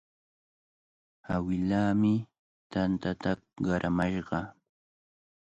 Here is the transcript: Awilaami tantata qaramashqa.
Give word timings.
Awilaami 1.33 2.13
tantata 2.71 3.31
qaramashqa. 3.63 4.39